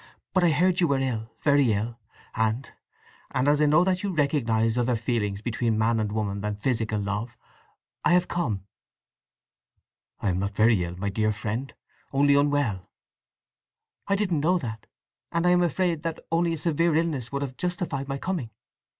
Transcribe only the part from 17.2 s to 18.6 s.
would have justified my coming!"